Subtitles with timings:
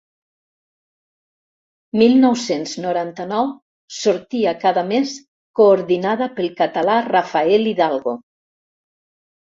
[2.03, 3.53] Mil nou-cents noranta-nou
[3.99, 5.15] sortia cada mes
[5.63, 8.21] coordinada pel català Rafael Hidalgo.